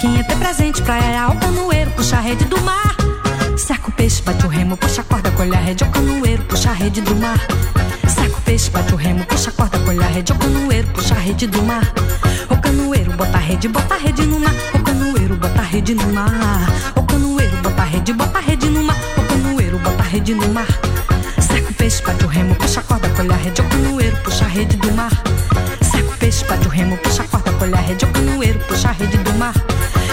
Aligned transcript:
Vai 0.00 0.22
ter 0.22 0.22
presente 0.22 0.22
pra 0.22 0.22
Chiquinha, 0.22 0.24
ter 0.24 0.36
presente 0.36 0.82
pra 0.82 0.96
Yaya. 0.96 1.28
O 1.28 1.36
canoeiro, 1.40 1.90
puxa 1.90 2.16
a 2.18 2.20
rede 2.20 2.44
do 2.44 2.60
mar. 2.60 2.96
Saca 3.56 3.88
o 3.88 3.92
peixe, 3.92 4.22
bate 4.22 4.46
o 4.46 4.48
remo, 4.48 4.76
puxa 4.76 5.00
a 5.00 5.04
corda, 5.04 5.30
colhe 5.32 5.56
a 5.56 5.58
rede, 5.58 5.82
o 5.82 5.90
canoeiro, 5.90 6.42
puxa 6.44 6.70
a 6.70 6.72
rede 6.72 7.00
do 7.00 7.16
mar. 7.16 7.38
Saca 8.06 8.36
o 8.36 8.40
peixe, 8.42 8.70
bate 8.70 8.94
o 8.94 8.96
remo, 8.96 9.24
puxa 9.24 9.50
a 9.50 9.52
corda, 9.52 9.76
colhe 9.80 10.02
a 10.02 10.06
rede, 10.06 10.32
o 10.32 10.36
canoeiro, 10.36 10.86
puxa 10.88 11.14
a 11.14 11.18
rede 11.18 11.48
do 11.48 11.62
mar. 11.64 11.82
O 12.48 12.56
canoeiro, 12.60 13.12
bota 13.14 13.38
a 13.38 13.40
rede, 13.40 13.68
bota 13.68 13.94
a 13.94 13.98
rede 13.98 14.22
no 14.24 14.38
mar. 14.38 14.54
O 14.72 14.78
canoeiro, 14.84 15.36
bota 15.36 15.60
a 15.60 15.64
rede 15.64 15.94
no 15.94 16.12
mar. 16.12 16.30
O 16.94 17.02
canoeiro, 17.02 17.56
bota 17.56 17.82
a 17.82 17.84
rede, 17.84 18.12
bota 18.12 18.38
a 18.38 18.40
rede 18.40 18.70
no 18.70 18.82
mar. 18.84 18.96
O 19.16 19.22
canoeiro, 19.24 19.78
bota 19.80 20.02
a 20.02 20.06
rede 20.06 20.34
no 20.34 20.48
mar. 20.48 20.68
Saca 21.40 21.70
o 21.70 21.74
peixe, 21.74 22.02
bate 22.02 22.24
o 22.24 22.28
remo, 22.28 22.54
puxa 22.54 22.80
a 22.80 22.82
corda, 22.84 23.08
colhe 23.10 23.32
a 23.32 23.36
rede, 23.36 23.60
o 23.60 23.64
canoeiro, 23.64 24.16
puxa 24.18 24.44
a 24.44 24.48
rede 24.48 24.76
do 24.76 24.92
mar. 24.92 25.10
Saca 25.82 26.08
o 26.08 26.16
peixe, 26.18 26.44
bate 26.44 26.68
o 26.68 26.70
remo, 26.70 26.96
puxa 26.98 27.24
a 27.24 27.26
corda, 27.26 27.52
colhe 27.52 27.74
a 27.74 27.80
rede, 27.80 28.04
o 28.04 28.08
canoeiro, 28.08 28.60
puxa 28.60 28.90
a 28.90 28.92
rede 28.92 29.18
do 29.18 29.34
mar. 29.34 29.54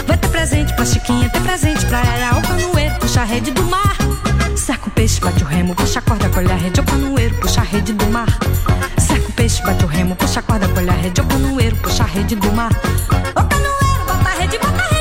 Vai 0.08 0.18
ter 0.18 0.28
presente 0.30 0.74
pra 0.74 0.86
Chiquinha, 0.86 1.30
ter 1.30 1.42
presente 1.42 1.86
pra 1.86 2.00
Yaya, 2.00 2.38
o 2.38 2.42
canoeiro, 2.42 2.96
puxa 3.00 3.22
a 3.22 3.24
rede 3.24 3.52
do 3.52 3.64
mar. 3.64 3.96
Saca 4.56 4.88
o 4.88 4.92
peixe, 4.92 5.20
bate 5.20 5.44
o 5.44 5.48
remo, 5.48 5.76
puxa 5.76 6.00
a 6.00 6.02
corda, 6.02 6.30
colhe 6.30 6.52
a 6.52 6.56
rede, 6.56 6.80
o 6.80 6.84
canoeiro, 6.84 7.36
puxa 7.36 7.62
a 7.62 7.64
rede 7.64 7.94
do 7.94 8.06
mar. 8.08 8.28
Saca 8.98 9.28
o 9.28 9.32
peixe, 9.34 9.62
bate 9.64 9.84
o 9.84 9.88
remo, 9.88 10.16
puxa 10.16 10.40
a 10.40 10.44
corda, 10.44 10.68
colhe 10.70 10.90
a 10.90 10.94
rede, 10.94 11.22
o 11.22 11.26
canoeiro, 11.26 11.76
puxa 11.78 12.04
a 12.04 12.08
rede 12.08 12.36
do 12.36 12.52
mar. 12.52 12.72
O 12.72 13.44
canoeiro, 13.44 14.06
bota 14.08 14.30
a 14.30 14.34
rede, 14.40 14.58
bota 14.58 14.82
a 14.82 14.88
rede 14.88 14.95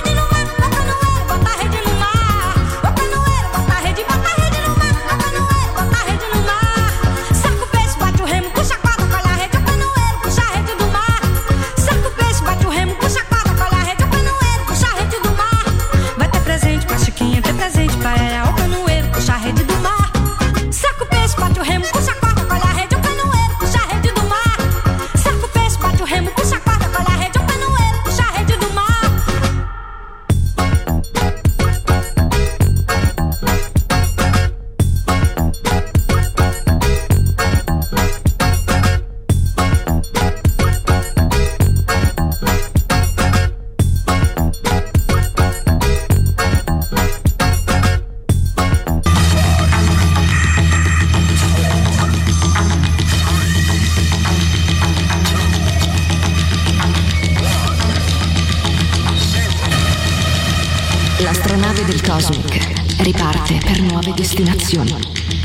destinazioni, 64.74 64.96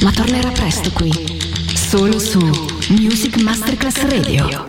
ma 0.02 0.12
tornerà 0.12 0.50
presto 0.50 0.92
qui, 0.92 1.12
solo 1.76 2.18
su 2.18 2.40
Music 2.90 3.42
Masterclass 3.42 4.02
Radio. 4.08 4.69